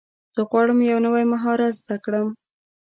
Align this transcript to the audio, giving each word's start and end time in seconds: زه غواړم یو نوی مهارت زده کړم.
زه 0.35 0.41
غواړم 0.49 0.79
یو 0.91 0.99
نوی 1.05 1.23
مهارت 1.33 1.73
زده 1.81 1.95
کړم. 2.05 2.27